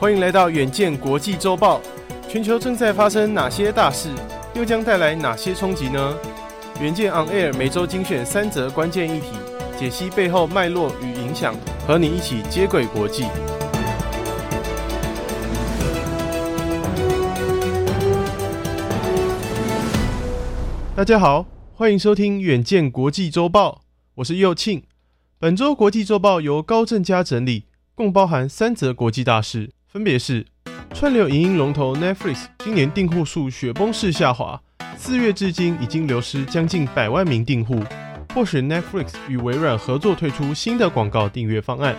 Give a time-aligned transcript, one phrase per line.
[0.00, 1.78] 欢迎来到远见国际周报。
[2.26, 4.08] 全球正在发生哪些大事，
[4.54, 6.16] 又将带来哪些冲击呢？
[6.80, 9.26] 远见 On Air 每周精选三则关键议题，
[9.78, 11.54] 解析背后脉络与影响，
[11.86, 13.26] 和你一起接轨国际。
[20.96, 23.82] 大家好，欢迎收听远见国际周报，
[24.14, 24.82] 我是右庆。
[25.38, 27.64] 本周国际周报由高正佳整理，
[27.94, 30.46] 共包含三则国际大事，分别是：
[30.94, 34.60] 串流影音龙头 Netflix 今年订户数雪崩式下滑，
[34.96, 37.82] 四月至今已经流失将近百万名订户，
[38.28, 41.96] 迫使 Netflix 与微软合作推出新的广告订阅方案。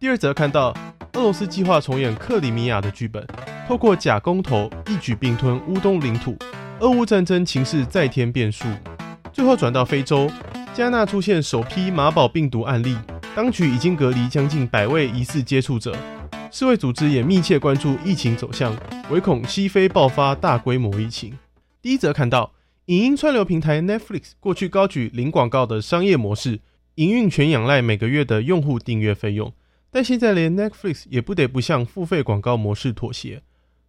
[0.00, 0.74] 第二则看到
[1.12, 3.24] 俄罗斯计划重演克里米亚的剧本，
[3.68, 6.36] 透过假公投一举并吞乌东领土。
[6.80, 8.66] 俄乌战争情势再添变数，
[9.32, 10.28] 最后转到非洲，
[10.74, 12.96] 加纳出现首批马宝病毒案例，
[13.36, 15.94] 当局已经隔离将近百位疑似接触者。
[16.50, 18.76] 世卫组织也密切关注疫情走向，
[19.10, 21.36] 唯恐西非爆发大规模疫情。
[21.82, 22.52] 第一则看到，
[22.86, 26.60] 影音串流平台 Netflix 过去高举零广告的商业模式，
[26.96, 29.52] 营运全仰赖每个月的用户订阅费用，
[29.90, 33.42] 但现在连 Netflix 也不得不向付费广告模式妥协。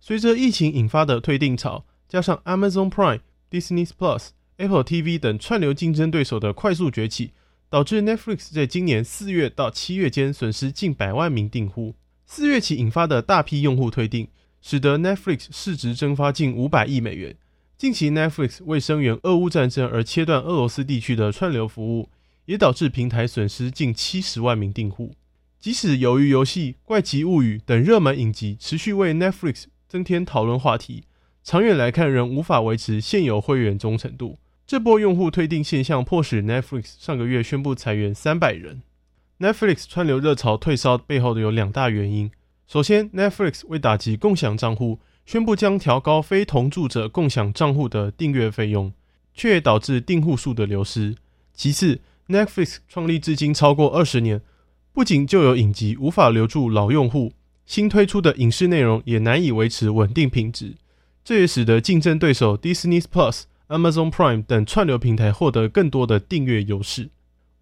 [0.00, 1.84] 随着疫情引发的退订潮。
[2.08, 3.18] 加上 Amazon Prime、
[3.50, 4.28] Disney Plus、
[4.58, 7.32] Apple TV 等串流竞争对手的快速崛起，
[7.68, 11.96] 导致 Netflix 在今年四月到七月间损失近百万名订户。
[12.28, 14.26] 四月起引发的大批用户退订，
[14.60, 17.36] 使得 Netflix 市值蒸发近五百亿美元。
[17.78, 22.10] 近期 Netflix 为声援俄乌战争而切断俄罗斯地区的串流服务，
[22.46, 25.14] 也导致平台损失近七十万名订户。
[25.60, 31.04] 即使《由于游戏》《怪奇物语》等热门影集持续为 Netflix 增添讨论话题。
[31.44, 34.40] 长远来看，仍无法维持现有会员忠诚度。
[34.66, 38.82] 这波用户退订现象，迫使 Netflix 上个月宣布裁员三百人。
[39.38, 42.30] Netflix 串流热潮退烧背后的有两大原因：
[42.66, 48.90] 首先，Netflix 为打击共享账户，宣布将调高非同住者共享账户的订阅费用，
[49.34, 51.16] 却也导致订户数的流失；
[51.52, 54.40] 其次，Netflix 创立至今超过二十年，
[54.94, 57.34] 不仅旧有影集无法留住老用户，
[57.66, 60.76] 新推出的影视内容也难以维持稳定品质。
[61.22, 67.10] 这也使得竞争对手 Disney Plus、Amazon Prime 等串流平台获得更多的订阅优势。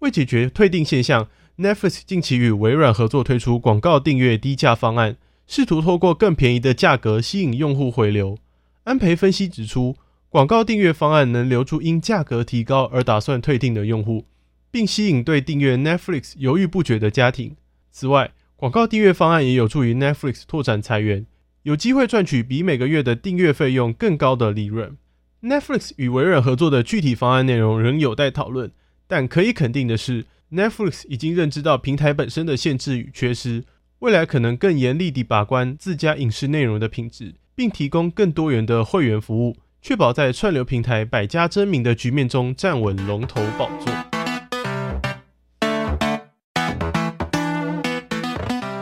[0.00, 1.28] 为解决退订现象
[1.60, 8.38] ，Netflix 近期与微软合作推出广告订阅低价方案，试图透过更便宜的价格吸引用户回流。
[8.84, 9.94] 安培分析指出，
[10.30, 14.24] 广告订阅方案能留住因价格提高而打算退订的用户，
[14.70, 17.54] 并吸引对订阅 Netflix 犹豫不决的家庭。
[17.90, 21.26] 此外，广告订阅方案也有助于 Netflix 拓展财源。
[21.64, 24.96] 有机会赚取比每个月的订阅费用更高的利润。
[25.42, 28.70] Netflix 与微软合作的具体方案内容仍有待讨论，
[29.06, 33.64] 但可以肯定的是，Netflix 已经认知到平台本身的限制与缺失，
[34.00, 43.92] 未来可能更严厉地把关自家影视内容的品质，并提供更多元的会员服务，确保在串流平台百家争鸣的局面中站稳龙头宝座。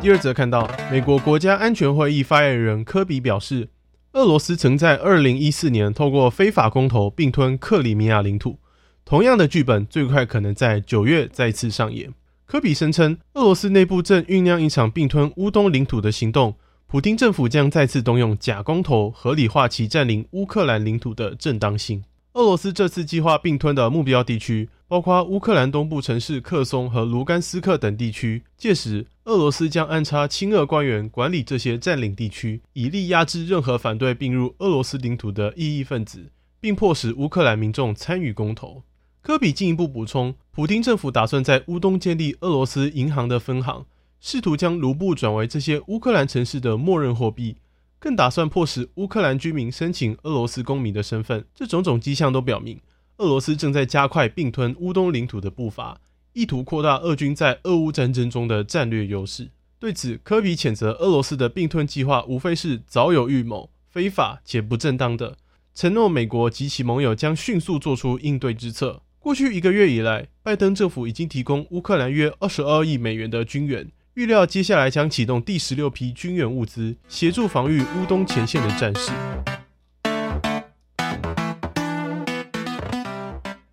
[0.00, 3.68] 第二则看到，美国国家安全会议发言人科比表示，
[4.14, 8.58] 俄罗斯曾在二零一四年透过非法公投并吞克里米亚领土，
[9.04, 12.12] 同样的剧本最快可能在九月再次上演。
[12.46, 16.54] 科比声称，俄罗斯内部正酝酿一场并吞乌东领土的行动，
[16.86, 22.04] 普丁政府将再次动用假公投合理化其占领乌克兰领土的正当性。
[22.34, 36.30] 俄罗斯这次计划并吞的目标地区包括乌克兰东部城市克松和卢甘斯克等地区，届时俄罗斯将安插亲俄官员管理这些占领地区，以力压制任何反对并入俄罗斯领土的异议分子，
[36.60, 38.82] 并迫使乌克兰民众参与公投。
[39.22, 43.86] 科比进一步补充，普丁政府打算在乌东建立俄罗斯银行的分行，
[44.20, 47.56] 试图将卢布转为这些乌克兰城市的默认货币。
[48.00, 52.80] 更打算迫使乌克兰居民申请俄罗斯公民的身份，这种种迹象都表明，
[53.18, 56.00] 俄罗斯正在加快并吞乌东领土的步伐，
[56.32, 59.50] 意图扩大俄军在俄乌战争中的战略优势。
[59.78, 65.36] 对此，科比谴责俄罗斯的并吞计划无非是早有预谋、非法且不正当的，
[65.72, 69.02] 承诺美国及其盟友将迅速做出应对之策。
[69.22, 73.88] 过去一个月以来，拜登政府已经提供乌克兰约二十二亿美元的军援。
[74.14, 79.12] 预料接下来将启动第十六批军援物资，协助防御乌东前线的战士。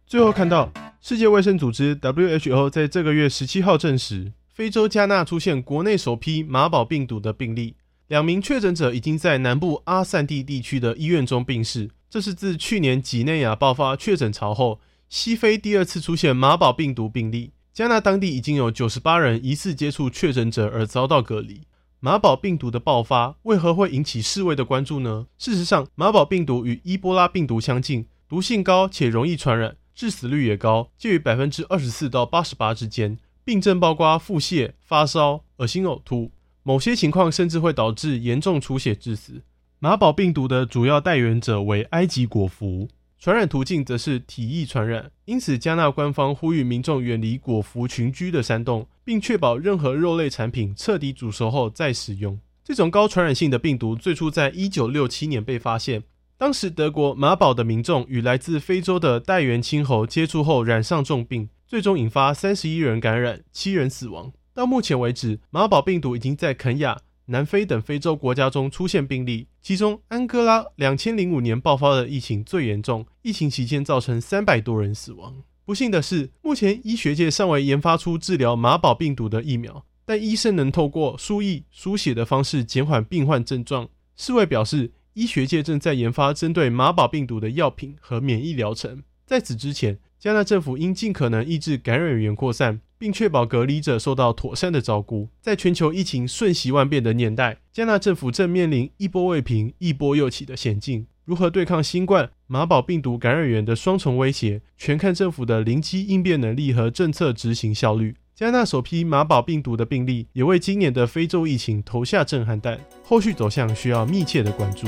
[0.06, 7.74] 最后看到，世界卫生组织 WHO 在这个月十七号证实，非洲加纳出现国内首批马宝病毒的病例，
[8.08, 11.90] 两名确诊者已经在南部阿散蒂地区的医院中病逝。
[12.08, 17.52] 这是自去年几内亚爆发确诊潮后，西非第二次出现马宝病毒病例。
[17.74, 21.62] 加纳当地已经有九十八人疑似接触确诊者而遭到隔离。
[22.00, 25.26] 马宝病毒的爆发为何会引起世卫的关注呢？
[25.38, 33.18] 事实上，马宝病毒与伊波拉病毒相近，毒性高且容易传染，致死率也高，介于百分之二十四到八十八之间。
[33.44, 36.32] 病症包括腹泻、发烧、恶心呕吐，
[36.62, 39.42] 某些情况甚至会导致严重出血致死。
[39.80, 42.90] 马宝病毒的主要带源者为埃及果蝠，
[43.20, 45.12] 传染途径则是体液传染。
[45.26, 48.88] 因此，加纳官方呼吁民众远离果蝠群居的山洞。
[49.10, 52.40] 并确保任何肉类产品彻底煮熟后再食用。
[52.64, 56.04] 这种高传染性的病毒最初在一九六七年被发现，
[56.38, 64.32] 当时德国马堡的民众与来自非洲的带源青猴接触后染上重病，最终引发三十一人感染，七人死亡。
[64.54, 67.00] 到目前为止，马堡病毒已经在肯亚、
[67.32, 75.44] 南非等非洲国家中出现病例，其中安哥拉两千零五年爆发的疫情最严重，疫情期间造成三百多人死亡。
[75.64, 83.88] 不幸的是，目前医学界尚未研发出治疗马宝病毒的疫苗，但医生能透过输液、输血的方式减缓病患症状。
[84.16, 89.04] 世卫表示，医学界正在研发针对马宝病毒的药品和免疫疗程。
[89.28, 95.30] 在此之前，加纳政府应尽可能抑制感染源扩散，并确保隔离者受到妥善的照顾。
[95.42, 101.08] 在全球疫情瞬息万变的年代，加纳政府正面临一波未平、一波又起的险境。
[101.24, 108.16] 如何对抗新冠、马宝病毒感染源的双重威胁，全看政府的临机应变能力和政策执行效率。
[108.36, 114.88] 加纳首批马宝病毒的病例也为今年的非洲疫情投下震撼弹，后续走向需要密切的关注。